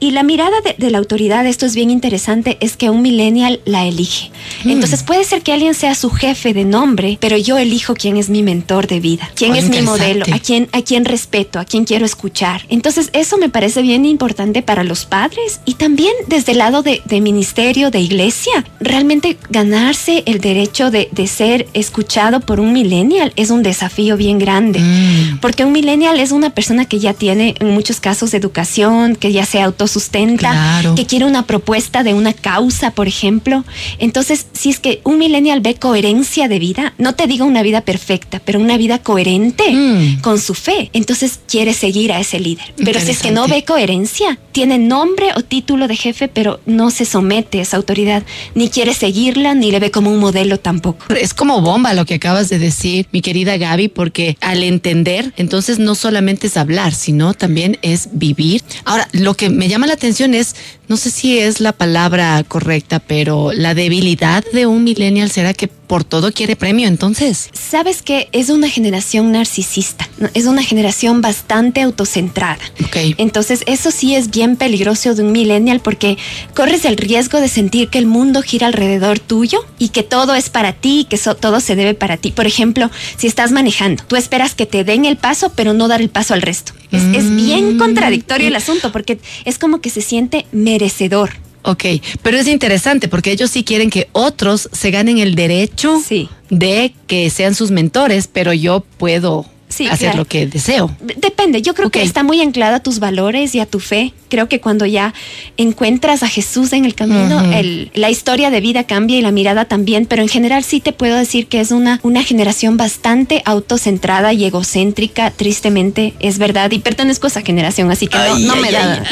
[0.00, 3.60] Y la mirada de, de la autoridad, esto es bien interesante, es que un millennial
[3.64, 4.30] la elige.
[4.64, 4.70] Mm.
[4.70, 8.28] Entonces puede ser que alguien sea su jefe de nombre, pero yo elijo quién es
[8.28, 11.64] mi mentor de vida, quién Oh, es mi modelo, a quién, a quién respeto, a
[11.64, 12.62] quién quiero escuchar.
[12.68, 17.02] Entonces eso me parece bien importante para los padres y también desde el lado de,
[17.04, 18.64] de ministerio, de iglesia.
[18.80, 24.38] Realmente ganarse el derecho de, de ser escuchado por un millennial es un desafío bien
[24.38, 24.78] grande.
[24.80, 25.38] Mm.
[25.40, 29.44] Porque un millennial es una persona que ya tiene en muchos casos educación, que ya
[29.46, 30.94] se autosustenta, Claro.
[30.94, 33.64] que quiere una propuesta de una causa, por ejemplo.
[33.98, 37.80] Entonces, si es que un millennial ve coherencia de vida, no te digo una vida
[37.82, 40.20] perfecta, pero una vida coherente Mm.
[40.20, 42.64] con su fe, entonces quiere seguir a ese líder.
[42.84, 46.90] Pero si es que no ve coherencia, tiene nombre o título de jefe, pero no
[46.90, 48.22] se somete a esa autoridad,
[48.54, 51.06] ni quiere seguirla, ni le ve como un modelo tampoco.
[51.14, 55.78] Es como bomba lo que acabas de decir, mi querida Gaby, porque al entender, entonces
[55.78, 58.62] no solamente es hablar, sino también es vivir.
[58.84, 60.54] Ahora, lo que me llama la atención es,
[60.88, 65.70] no sé si es la palabra correcta, pero la debilidad de un millennial será que
[65.88, 67.50] por todo quiere premio, entonces.
[67.52, 70.28] Sabes que es una generación narcisista, ¿no?
[70.34, 72.60] es una generación bastante autocentrada.
[72.84, 72.96] Ok.
[73.16, 76.16] Entonces, eso sí es bien peligroso de un millennial porque
[76.54, 80.50] corres el riesgo de sentir que el mundo gira alrededor tuyo y que todo es
[80.50, 82.30] para ti, que so- todo se debe para ti.
[82.30, 86.00] Por ejemplo, si estás manejando, tú esperas que te den el paso, pero no dar
[86.02, 86.72] el paso al resto.
[86.92, 87.78] Es, es bien Mm.
[87.78, 91.30] contradictorio el asunto porque es como que se siente merecedor.
[91.68, 91.84] Ok,
[92.22, 96.30] pero es interesante porque ellos sí quieren que otros se ganen el derecho Sí.
[96.48, 99.44] de que sean sus mentores, pero yo puedo
[99.78, 100.18] Sí, hacer claro.
[100.18, 100.90] lo que deseo.
[101.18, 104.12] Depende, yo creo que está muy anclada a tus valores y a tu fe.
[104.28, 105.14] Creo que cuando ya
[105.56, 109.64] encuentras a Jesús en el camino, el- la historia de vida cambia y la mirada
[109.64, 114.32] también, pero en general sí te puedo decir que es una, una generación bastante autocentrada
[114.32, 118.54] y egocéntrica, tristemente, es verdad, y pertenezco a esa generación, así que no, Ay, no
[118.54, 119.04] ay, me da.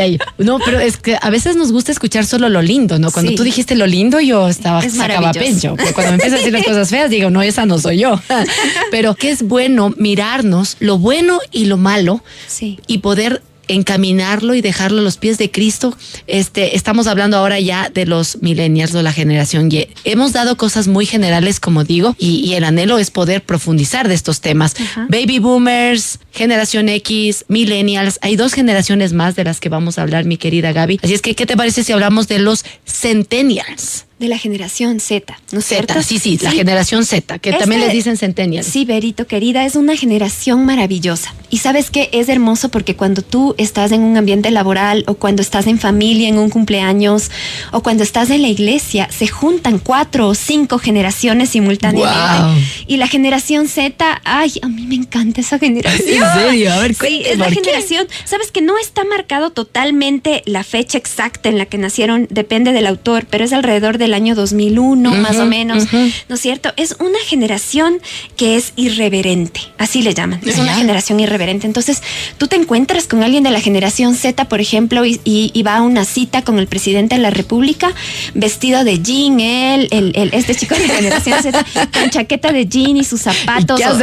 [0.00, 0.18] ay.
[0.38, 3.10] No, pero es que a veces nos gusta escuchar solo lo lindo, ¿no?
[3.10, 3.36] Cuando Sí.
[3.36, 5.76] tú dijiste lo lindo, yo estaba Es sacaba pecho.
[5.94, 8.20] Cuando me empiezas a decir las cosas feas, digo, no, esa no soy yo.
[8.90, 12.78] Pero que es bueno mirarnos lo bueno y lo malo Sí.
[12.86, 15.96] y poder encaminarlo y dejarlo a los pies de Cristo.
[16.26, 19.88] Este, estamos hablando ahora ya de los millennials o la generación Y.
[20.04, 24.14] Hemos dado cosas muy generales, como digo, y, y el anhelo es poder profundizar de
[24.14, 24.74] estos temas.
[24.78, 25.06] Ajá.
[25.08, 28.18] Baby boomers, generación X, millennials.
[28.20, 31.00] Hay dos generaciones más de las que vamos a hablar, mi querida Gaby.
[31.02, 34.04] Así es que, ¿qué te parece si hablamos de los centennials?
[34.24, 35.66] De la generación Z, ¿no es?
[35.66, 38.66] Z, sí, sí, la generación Z, que Este- también les dicen centennials.
[38.66, 41.34] Sí, Berito, querida, es una generación maravillosa.
[41.50, 45.42] Y sabes que es hermoso porque cuando tú estás en un ambiente laboral o cuando
[45.42, 47.30] estás en familia, en un cumpleaños
[47.70, 52.64] o cuando estás en la iglesia, se juntan cuatro o cinco generaciones simultáneamente.
[52.86, 56.08] Y la generación Z, ay, a mí me encanta esa generación.
[56.24, 56.72] ¿En serio?
[56.72, 58.06] A ver, Sí, es la generación.
[58.24, 62.86] Sabes que no está marcado totalmente la fecha exacta en la que nacieron, depende del
[62.86, 65.86] autor, pero es alrededor del año 2001, más o menos.
[66.28, 66.72] ¿No es cierto?
[66.76, 67.98] Es una generación
[68.36, 70.40] que es irreverente, así le llaman.
[70.46, 71.66] Es una generación irreverente.
[71.66, 72.02] Entonces,
[72.38, 75.76] tú te encuentras con alguien de la generación Z, por ejemplo, y, y- y va
[75.76, 77.92] a una cita con el presidente de la República,
[78.34, 82.66] vestido de jean, él, el, el- este chico de la generación Z, con chaqueta de
[82.66, 83.80] jean y sus zapatos.
[83.80, 84.00] ¿Y o- o sus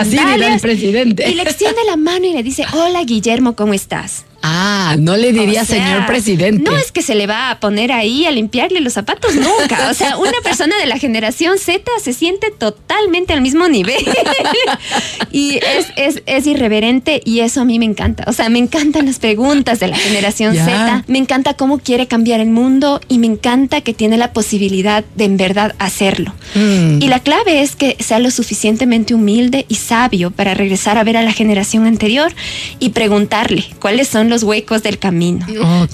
[0.00, 1.30] así, el presidente?
[1.30, 4.24] Y le extiende la mano y le dice, hola Guillermo, ¿cómo estás?
[4.46, 6.70] Ah, no le diría señor presidente.
[6.70, 9.88] No es que se le va a poner ahí a limpiarle los zapatos nunca.
[9.90, 14.04] O sea, una persona de la generación Z se siente totalmente al mismo nivel.
[15.32, 15.60] y
[15.96, 18.24] es, es, irreverente y eso a mí me encanta.
[18.26, 21.04] O sea, me encantan las preguntas de la generación Z.
[21.06, 25.24] Me encanta cómo quiere cambiar el mundo y me encanta que tiene la posibilidad de
[25.24, 26.34] en verdad hacerlo.
[26.54, 27.00] Mm.
[27.00, 31.16] Y la clave es que sea lo suficientemente humilde y sabio para regresar a ver
[31.16, 32.30] a la generación anterior
[32.78, 35.46] y preguntarle cuáles son los huecos del camino.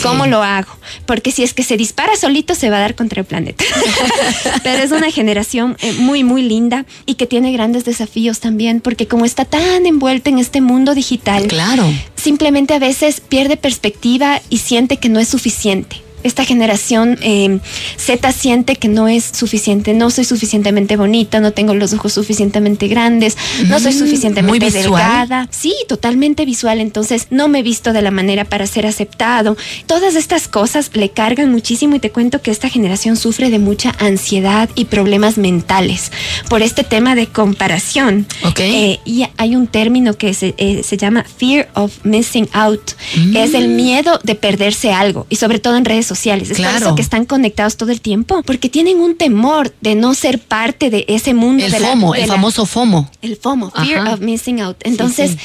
[0.03, 0.73] ¿Cómo lo hago?
[1.07, 3.65] Porque si es que se dispara solito se va a dar contra el planeta.
[4.63, 9.07] Pero es una generación eh, muy, muy linda y que tiene grandes desafíos también, porque
[9.07, 11.85] como está tan envuelta en este mundo digital, claro.
[12.17, 17.59] simplemente a veces pierde perspectiva y siente que no es suficiente esta generación eh,
[17.97, 22.89] Z siente que no es suficiente, no soy suficientemente bonita, no tengo los ojos suficientemente
[22.89, 23.37] grandes,
[23.69, 25.49] no soy mm, suficientemente delgada.
[25.51, 29.57] Sí, totalmente visual, entonces no me he visto de la manera para ser aceptado.
[29.87, 33.95] Todas estas cosas le cargan muchísimo y te cuento que esta generación sufre de mucha
[33.99, 36.13] ansiedad y problemas mentales
[36.49, 38.27] por este tema de comparación.
[38.45, 38.75] Okay.
[38.75, 42.93] Eh, y hay un término que se, eh, se llama fear of missing out,
[43.35, 43.77] es el mm.
[43.77, 46.51] miedo de perderse algo y sobre todo en redes sociales.
[46.51, 46.75] Es claro.
[46.75, 50.39] por eso que están conectados todo el tiempo, porque tienen un temor de no ser
[50.39, 51.65] parte de ese mundo.
[51.65, 53.11] El de FOMO, el famoso FOMO.
[53.23, 54.77] El FOMO, Fear of Missing Out.
[54.83, 55.37] Entonces,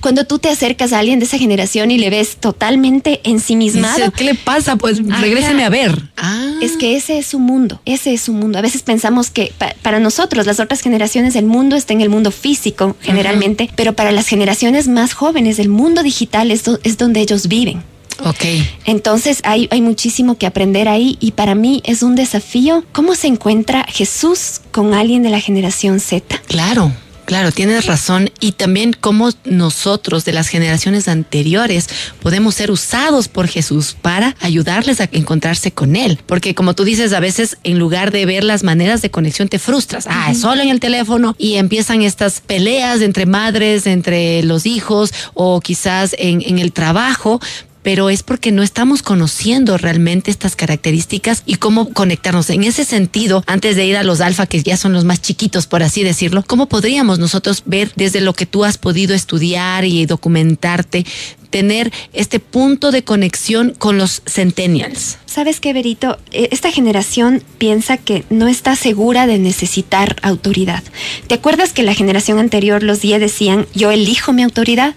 [0.00, 4.10] cuando tú te acercas a alguien de esa generación y le ves totalmente ensimismado.
[4.12, 4.76] ¿Qué le pasa?
[4.76, 6.10] Pues regréseme a ver.
[6.16, 6.54] Ah.
[6.60, 8.58] Es que ese es su mundo, ese es su mundo.
[8.58, 9.52] A veces pensamos que
[9.82, 14.12] para nosotros, las otras generaciones, el mundo está en el mundo físico generalmente, pero para
[14.12, 17.82] las generaciones más jóvenes, el mundo digital es donde ellos viven.
[18.24, 18.44] Ok.
[18.84, 23.28] Entonces hay, hay muchísimo que aprender ahí y para mí es un desafío cómo se
[23.28, 26.40] encuentra Jesús con alguien de la generación Z.
[26.46, 26.92] Claro.
[27.28, 28.30] Claro, tienes razón.
[28.40, 31.86] Y también cómo nosotros de las generaciones anteriores
[32.22, 36.18] podemos ser usados por Jesús para ayudarles a encontrarse con Él.
[36.24, 39.58] Porque como tú dices, a veces en lugar de ver las maneras de conexión te
[39.58, 40.06] frustras.
[40.08, 45.12] Ah, es solo en el teléfono y empiezan estas peleas entre madres, entre los hijos
[45.34, 47.42] o quizás en, en el trabajo
[47.82, 52.50] pero es porque no estamos conociendo realmente estas características y cómo conectarnos.
[52.50, 55.66] En ese sentido, antes de ir a los alfa, que ya son los más chiquitos,
[55.66, 60.06] por así decirlo, ¿cómo podríamos nosotros ver desde lo que tú has podido estudiar y
[60.06, 61.06] documentarte
[61.50, 65.18] tener este punto de conexión con los centennials.
[65.26, 66.18] ¿Sabes qué, Berito?
[66.32, 70.82] E, esta generación piensa que no está segura de necesitar autoridad.
[71.26, 74.94] ¿Te acuerdas que la generación anterior, los 10 decían, yo elijo mi autoridad?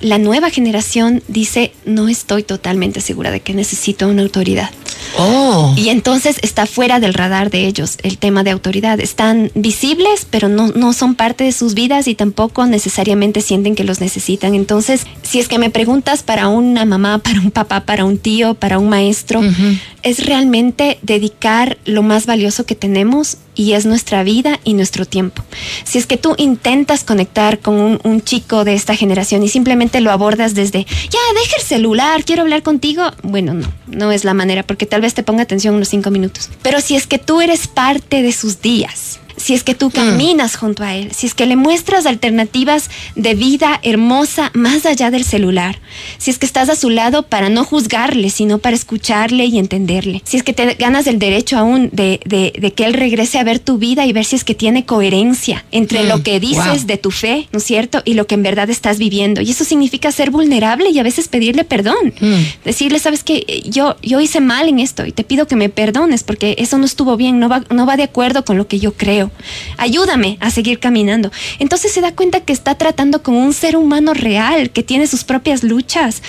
[0.00, 4.70] La nueva generación dice, no estoy totalmente segura de que necesito una autoridad.
[5.18, 5.74] Oh.
[5.76, 9.00] Y entonces está fuera del radar de ellos el tema de autoridad.
[9.00, 13.84] Están visibles, pero no, no son parte de sus vidas y tampoco necesariamente sienten que
[13.84, 14.54] los necesitan.
[14.54, 18.54] Entonces, si es que me preguntas para una mamá, para un papá, para un tío,
[18.54, 19.40] para un maestro,
[20.02, 25.42] es realmente dedicar lo más valioso que tenemos y es nuestra vida y nuestro tiempo.
[25.84, 30.10] Si es que tú intentas conectar con un, chico de esta generación y simplemente lo
[30.10, 34.62] abordas desde, ya, deja el celular, quiero hablar contigo, bueno, no, no es la manera
[34.62, 36.48] porque tal vez te ponga atención unos cinco minutos.
[36.62, 39.92] Pero si es que tú eres parte de sus días, si es que tú mm.
[39.92, 45.10] caminas junto a él, si es que le muestras alternativas de vida hermosa más allá
[45.10, 45.78] del celular,
[46.18, 50.22] si es que estás a su lado para no juzgarle, sino para escucharle y entenderle,
[50.24, 53.58] si es que te ganas el derecho aún de, de, que él regrese a ver
[53.58, 56.22] tu vida y ver si es que tiene coherencia entre lo mm.
[56.22, 58.02] que dices de tu fe, ¿no es cierto?
[58.04, 59.40] Y lo que en verdad estás viviendo.
[59.40, 62.14] Y eso significa ser vulnerable y a veces pedirle perdón.
[62.20, 62.64] Mm.
[62.64, 66.24] Decirle, sabes que yo, yo hice mal en esto y te pido que me perdones
[66.24, 68.94] porque eso no estuvo bien, no va, no va de acuerdo con lo que yo
[68.94, 69.23] creo.
[69.76, 71.30] Ayúdame a seguir caminando.
[71.58, 75.24] Entonces se da cuenta que está tratando con un ser humano real, que tiene sus
[75.24, 76.22] propias luchas.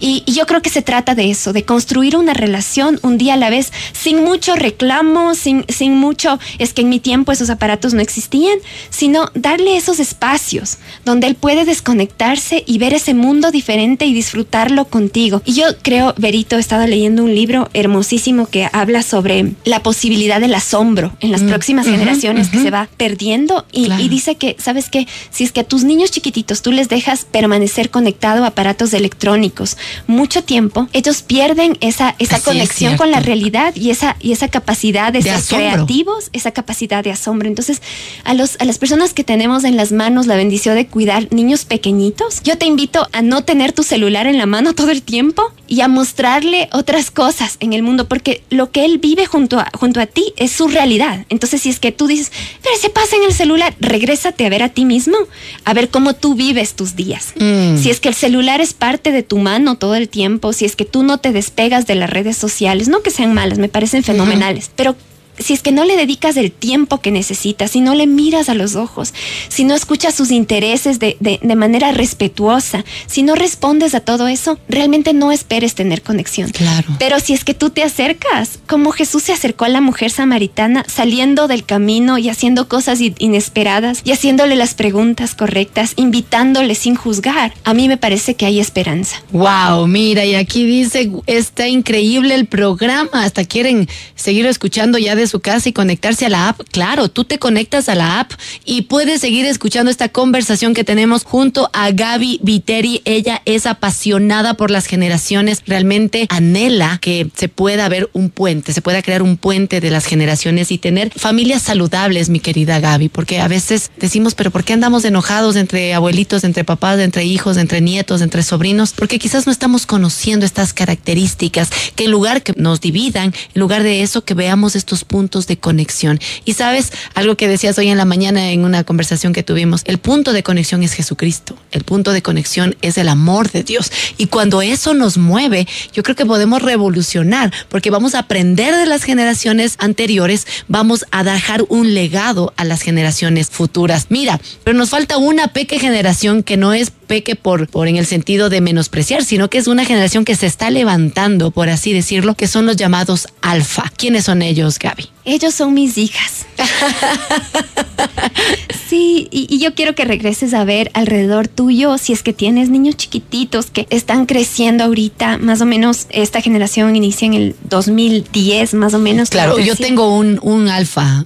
[0.00, 3.36] Y, yo creo que se trata de eso, de construir una relación un día a
[3.36, 7.94] la vez, sin mucho reclamo, sin, sin mucho, es que en mi tiempo esos aparatos
[7.94, 8.58] no existían,
[8.90, 14.86] sino darle esos espacios donde él puede desconectarse y ver ese mundo diferente y disfrutarlo
[14.86, 15.42] contigo.
[15.44, 20.40] Y yo creo, Berito, he estado leyendo un libro hermosísimo que habla sobre la posibilidad
[20.40, 24.88] del asombro en las mm, próximas generaciones que se va perdiendo y, dice que, ¿sabes
[24.90, 25.06] qué?
[25.30, 29.76] Si es que a tus niños chiquititos tú les dejas permanecer conectado a aparatos electrónicos,
[30.06, 35.12] mucho tiempo, ellos pierden esa, esa conexión con la realidad y esa, y esa capacidad
[35.12, 37.48] de, ser creativos, esa capacidad de asombro.
[37.48, 37.82] Entonces,
[38.24, 41.64] a, los, a las personas que tenemos en las manos la bendición de cuidar niños
[41.64, 45.52] pequeñitos, yo te invito a no tener tu celular en la mano todo el tiempo
[45.68, 49.68] y a mostrarle otras cosas en el mundo, porque lo que él vive junto a,
[49.74, 51.24] junto a ti es su realidad.
[51.28, 52.30] Entonces, si es que tú dices,
[52.62, 55.16] pero se pasa en el celular, regrésate a ver a ti mismo,
[55.64, 57.32] a ver cómo tú vives tus días.
[57.36, 57.78] Mm.
[57.78, 60.76] Si es que el celular es parte de tu mano todo el tiempo, si es
[60.76, 64.02] que tú no te despegas de las redes sociales, no que sean malas, me parecen
[64.02, 64.96] fenomenales, pero
[65.38, 68.54] si es que no le dedicas el tiempo que necesitas, si no le miras a
[68.54, 69.12] los ojos,
[69.48, 74.58] si no escuchas sus intereses de, de, manera respetuosa, si no respondes a todo eso,
[74.68, 76.50] realmente no esperes tener conexión.
[76.50, 76.88] Claro.
[76.98, 80.84] Pero si es que tú te acercas, como Jesús se acercó a la mujer samaritana,
[80.86, 87.54] saliendo del camino y haciendo cosas inesperadas y haciéndole las preguntas correctas, invitándole sin juzgar,
[87.64, 89.22] a mí me parece que hay esperanza.
[89.32, 95.25] Wow, mira, y aquí dice, está increíble el programa, hasta quieren seguir escuchando ya de
[95.26, 98.32] su casa y conectarse a la app, claro, tú te conectas a la app
[98.64, 103.02] y puedes seguir escuchando esta conversación que tenemos junto a Gaby Viteri.
[103.04, 108.82] Ella es apasionada por las generaciones, realmente anhela que se pueda ver un puente, se
[108.82, 113.40] pueda crear un puente de las generaciones y tener familias saludables, mi querida Gaby, porque
[113.40, 117.80] a veces decimos, pero ¿por qué andamos enojados entre abuelitos, entre papás, entre hijos, entre
[117.80, 118.92] nietos, entre sobrinos?
[118.92, 123.82] Porque quizás no estamos conociendo estas características que en lugar que nos dividan, en lugar
[123.82, 126.20] de eso que veamos estos puntos puntos de conexión.
[126.44, 129.96] Y sabes, algo que decías hoy en la mañana en una conversación que tuvimos, el
[129.96, 133.90] punto de conexión es Jesucristo, el punto de conexión es el amor de Dios.
[134.18, 138.84] Y cuando eso nos mueve, yo creo que podemos revolucionar, porque vamos a aprender de
[138.84, 144.08] las generaciones anteriores, vamos a dejar un legado a las generaciones futuras.
[144.10, 148.06] Mira, pero nos falta una pequeña generación que no es peque por, por en el
[148.06, 152.34] sentido de menospreciar, sino que es una generación que se está levantando, por así decirlo,
[152.34, 153.90] que son los llamados alfa.
[153.96, 155.15] ¿Quiénes son ellos, Gaby?
[155.26, 156.46] Ellos son mis hijas.
[158.88, 162.96] sí, y, yo quiero que regreses a ver alrededor tuyo, si es que tienes niños
[162.96, 168.94] chiquititos que están creciendo ahorita, más o menos esta generación inicia en el 2010, más
[168.94, 169.30] o menos.
[169.30, 171.24] Claro, yo tengo un, un alfa,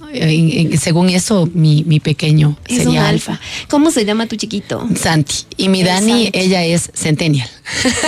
[0.79, 3.39] según eso mi, mi pequeño sería alfa.
[3.69, 4.89] ¿Cómo se llama tu chiquito?
[4.99, 5.35] Santi.
[5.57, 7.47] Y mi Dani, ella es centennial.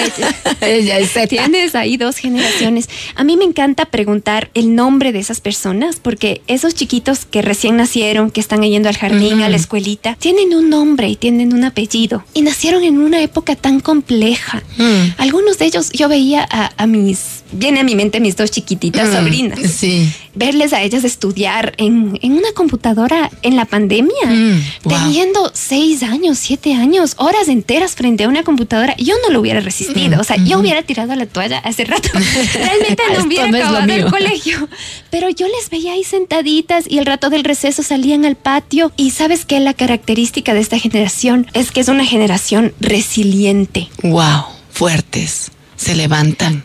[0.62, 2.90] ella es Tienes ahí dos generaciones.
[3.16, 7.78] A mí me encanta preguntar el nombre de esas personas porque esos chiquitos que recién
[7.78, 11.64] nacieron, que están yendo al jardín, a la escuelita, tienen un nombre y tienen un
[11.64, 12.24] apellido.
[12.34, 14.64] Y nacieron en una época tan compleja.
[14.78, 15.16] Mm.
[15.18, 19.14] Algunos de ellos, yo veía a, mis, viene a mi mente mis dos chiquititas mm,
[19.14, 19.60] sobrinas.
[19.72, 20.12] Sí.
[20.36, 26.74] Verles a ellas estudiar en, una computadora en la pandemia, mm, teniendo seis años, siete
[26.74, 28.96] años, horas enteras frente a una computadora.
[28.98, 30.20] Yo no lo hubiera resistido.
[30.20, 32.10] O sea, yo hubiera tirado la toalla hace rato.
[32.54, 34.68] Realmente no hubiera acabado el colegio.
[35.10, 38.92] Pero yo les veía ahí sentaditas y el rato del receso salían al patio.
[38.98, 43.90] Y sabes que la característica de esta generación es que es una generación resiliente.
[44.02, 46.64] Wow, fuertes, se levantan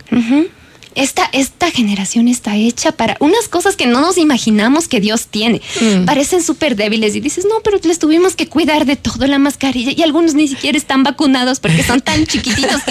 [0.99, 5.63] esta, esta generación está hecha para unas cosas que no nos imaginamos que Dios tiene.
[5.81, 6.05] Mm.
[6.05, 9.93] Parecen súper débiles y dices, no, pero les tuvimos que cuidar de todo la mascarilla
[9.97, 12.83] y algunos ni siquiera están vacunados porque son tan chiquititos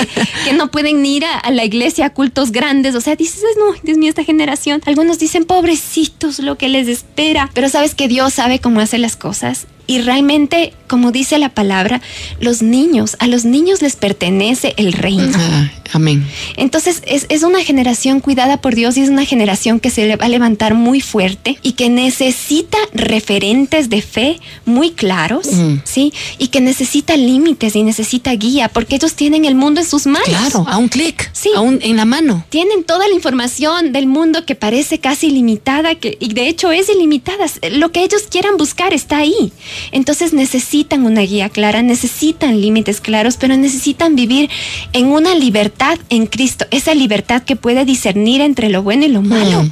[0.45, 2.95] que, no pueden ir a, la iglesia a cultos grandes.
[2.95, 4.81] O sea, dices, no, Dios mío, esta generación.
[4.85, 7.51] Algunos dicen, pobrecitos, lo que les espera.
[7.53, 12.01] Pero sabes que Dios sabe cómo hace las cosas y realmente, como dice la palabra,
[12.41, 15.37] los niños, a los niños les pertenece el reino.
[15.37, 16.27] Ah, amén.
[16.57, 20.25] Entonces es, es, una generación cuidada por Dios y es una generación que se va
[20.25, 25.75] a levantar muy fuerte y que necesita referentes de fe muy claros, mm.
[25.85, 26.13] ¿sí?
[26.37, 30.27] Y que necesita límites y necesita guía porque ellos tienen el mundo en sus manos.
[30.27, 31.51] Claro, a un clic, sí.
[31.55, 32.45] a un, en la mano.
[32.49, 36.89] Tienen toda la información del mundo que parece casi ilimitada que, y de hecho es
[36.89, 37.45] ilimitada.
[37.71, 39.53] Lo que ellos quieran buscar está ahí.
[39.91, 44.49] Entonces necesitan una guía clara, necesitan límites claros, pero necesitan vivir
[44.93, 49.21] en una libertad en Cristo, esa libertad que puede discernir entre lo bueno y lo
[49.21, 49.71] malo mm.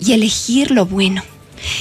[0.00, 1.22] y elegir lo bueno.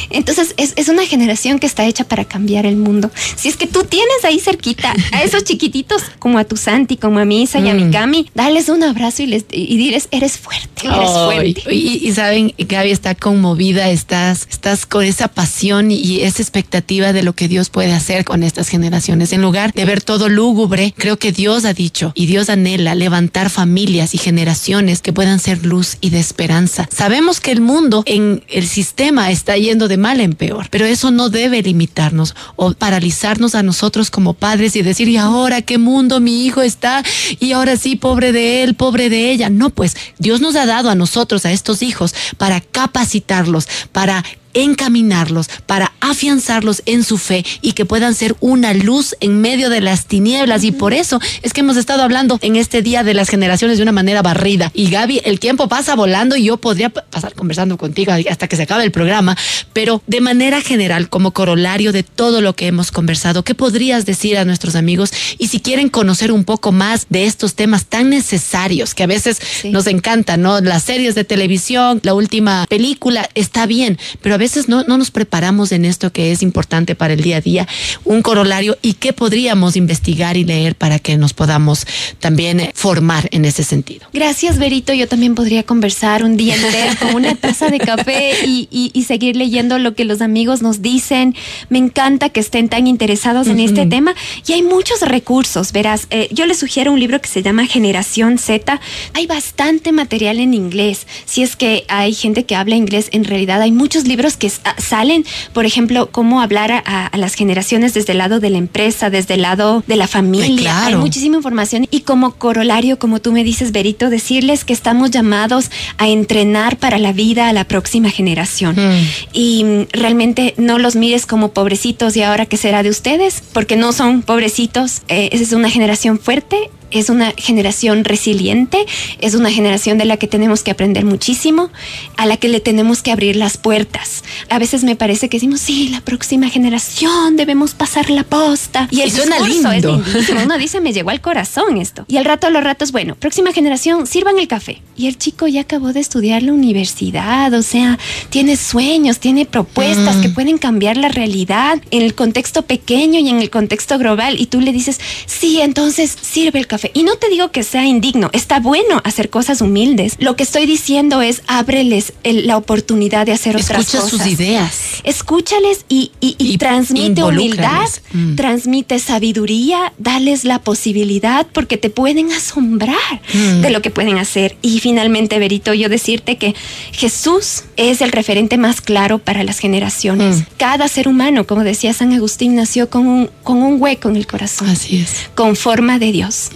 [0.09, 3.09] Entonces es, una generación que está hecha para cambiar el mundo.
[3.35, 7.19] Si es que tú tienes ahí cerquita a esos chiquititos como a tu Santi, como
[7.19, 7.91] a Misa y a mi mm.
[7.91, 11.73] Cami, dales un abrazo y, les, y diles, eres fuerte, eres fuerte.
[11.73, 17.33] Y, saben, Gaby está conmovida, estás, estás con esa pasión y esa expectativa de lo
[17.33, 19.33] que Dios puede hacer con estas generaciones.
[19.33, 23.49] En lugar de ver todo lúgubre, creo que Dios ha dicho y Dios anhela levantar
[23.49, 26.87] familias y generaciones que puedan ser luz y de esperanza.
[26.91, 30.67] Sabemos que el mundo en el sistema está lleno de mal en peor.
[30.69, 35.62] Pero eso no debe limitarnos o paralizarnos a nosotros como padres y decir, ¿y ahora
[35.62, 37.03] qué mundo mi hijo está?
[37.39, 39.49] Y ahora sí, pobre de él, pobre de ella.
[39.49, 45.49] No, pues Dios nos ha dado a nosotros, a estos hijos, para capacitarlos, para encaminarlos,
[45.65, 50.05] para afianzarlos en su fe y que puedan ser una luz en medio de las
[50.05, 50.63] tinieblas.
[50.63, 53.83] Y por eso es que hemos estado hablando en este día de las generaciones de
[53.83, 54.71] una manera barrida.
[54.73, 58.63] Y Gaby, el tiempo pasa volando y yo podría pasar conversando contigo hasta que se
[58.63, 59.37] acabe el programa,
[59.73, 64.37] pero de manera general, como corolario de todo lo que hemos conversado, ¿qué podrías decir
[64.37, 65.11] a nuestros amigos?
[65.37, 69.39] Y si quieren conocer un poco más de estos temas tan necesarios que a veces
[69.65, 70.59] nos encantan, ¿no?
[70.61, 75.10] Las series de televisión, la última película, está bien, pero a veces no, no nos
[75.10, 77.67] preparamos en esto que es importante para el día a día,
[78.03, 81.88] un corolario y qué podríamos investigar y leer para que nos podamos
[82.19, 84.08] también eh, formar en ese sentido.
[84.12, 84.91] Gracias, Berito.
[84.93, 89.79] Yo también podría conversar un día entero con una taza de café y, seguir leyendo
[89.79, 91.36] lo que los amigos nos dicen.
[91.69, 94.13] Me encanta que estén tan interesados en este tema
[94.45, 95.71] y hay muchos recursos.
[95.71, 98.79] Verás, eh, yo les sugiero un libro que se llama Generación Z.
[99.13, 101.06] Hay bastante material en inglés.
[101.25, 105.25] Si es que hay gente que habla inglés, en realidad hay muchos libros que salen,
[105.53, 109.43] por ejemplo, cómo hablar a, las generaciones desde el lado de la empresa, desde el
[109.43, 110.86] lado de la familia.
[110.86, 115.69] Hay muchísima información y como corolario, como tú me dices, Berito, decirles que estamos llamados
[115.97, 118.75] a entrenar para la vida a la próxima generación.
[118.75, 119.07] Mm.
[119.34, 123.75] Y mm, realmente no los mires como pobrecitos y ahora qué será de ustedes, porque
[123.75, 125.01] no son pobrecitos.
[125.07, 128.85] Eh, esa es una generación fuerte es una generación resiliente,
[129.19, 131.69] es una generación de la que tenemos que aprender muchísimo,
[132.17, 134.23] a la que le tenemos que abrir las puertas.
[134.49, 138.87] A veces me parece que decimos, sí, la próxima generación debemos pasar la posta.
[138.91, 139.71] Y el suena lindo.
[139.71, 140.41] es lindísimo.
[140.43, 142.05] Uno dice, me llegó al corazón esto.
[142.07, 144.81] Y al rato a los ratos, bueno, próxima generación, sirvan el café.
[144.95, 147.97] Y el chico ya acabó de estudiar la universidad, o sea,
[148.29, 150.33] tiene sueños, tiene propuestas que mm.
[150.33, 154.39] pueden cambiar la realidad en el contexto pequeño y en el contexto global.
[154.39, 157.86] Y tú le dices, sí, entonces sirve el café y no te digo que sea
[157.86, 160.15] indigno, está bueno hacer cosas humildes.
[160.19, 164.05] Lo que estoy diciendo es ábreles la oportunidad de hacer otras cosas.
[164.05, 165.01] Escucha sus ideas.
[165.03, 166.11] Escúchales y,
[166.57, 168.36] transmite humildad, mm.
[168.36, 173.61] transmite sabiduría, dales la posibilidad porque te pueden asombrar mm.
[173.61, 174.57] de lo que pueden hacer.
[174.61, 176.55] Y finalmente, Berito, yo decirte que
[176.91, 180.38] Jesús es el referente más claro para las generaciones.
[180.38, 180.45] Mm.
[180.57, 184.27] Cada ser humano, como decía San Agustín, nació con un, con un hueco en el
[184.27, 184.69] corazón.
[184.69, 185.29] Así es.
[185.36, 186.49] Con forma de Dios.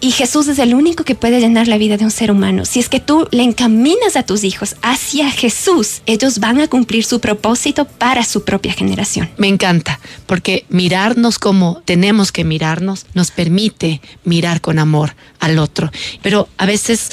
[0.00, 2.64] Y Jesús es el único que puede llenar la vida de un ser humano.
[2.64, 7.04] Si es que tú le encaminas a tus hijos hacia Jesús, ellos van a cumplir
[7.04, 9.30] su propósito para su propia generación.
[9.36, 15.90] Me encanta, porque mirarnos como tenemos que mirarnos nos permite mirar con amor al otro.
[16.22, 17.10] Pero a veces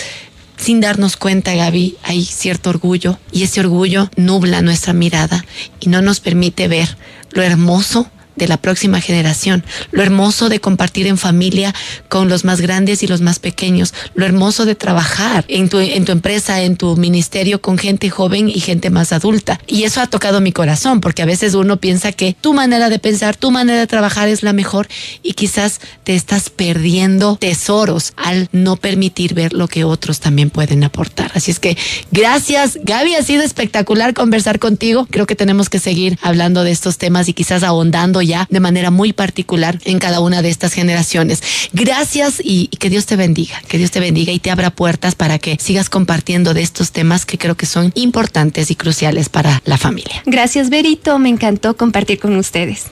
[0.58, 5.46] sin darnos cuenta, Gaby, hay cierto orgullo y ese orgullo nubla nuestra mirada
[5.80, 6.98] y no nos permite ver
[7.32, 11.74] lo hermoso de la próxima generación, lo hermoso de compartir en familia
[12.10, 16.06] con los más grandes y los más pequeños, lo hermoso de trabajar en tu, en
[16.06, 19.60] tu empresa, en tu ministerio con gente joven y gente más adulta.
[19.68, 23.00] Y eso ha tocado mi corazón, porque a veces uno piensa que tu manera de
[23.00, 24.88] pensar, tu manera de trabajar es la mejor
[25.24, 30.84] y quizás te estás perdiendo tesoros al no permitir ver lo que otros también pueden
[30.84, 31.32] aportar.
[31.34, 31.78] Así es que
[32.12, 35.08] gracias, Gaby, ha sido espectacular conversar contigo.
[35.10, 38.92] Creo que tenemos que seguir hablando de estos temas y quizás ahondando ya de manera
[38.92, 41.42] muy particular en cada una de estas generaciones.
[41.74, 45.40] Gracias y, que Dios te bendiga, que Dios te bendiga y te abra puertas para
[45.40, 49.78] que sigas compartiendo de estos temas que creo que son importantes y cruciales para la
[49.78, 50.24] familia.
[50.26, 51.20] Gracias, Berito.
[51.20, 52.84] Me encantó compartir con ustedes.